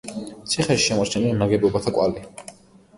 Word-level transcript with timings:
ციხეში 0.53 0.87
შემორჩენილია 0.87 1.37
ნაგებობათა 1.45 1.97
კვალი. 2.01 2.29